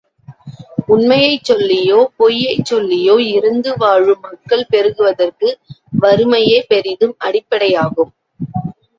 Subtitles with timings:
[0.87, 5.49] உண்மையைச் சொல்லியோ, பொய்யைச் சொல்லியோ இரந்து வாழும் மக்கள் பெருகுவதற்கு
[6.01, 8.11] வறுமையே பெரிதும் அடிப்படையாகும்.